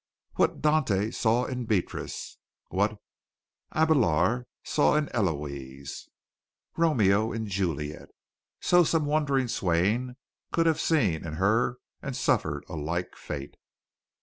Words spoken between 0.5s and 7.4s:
Dante saw in Beatrice, what Abélard saw in Héloïse, Romeo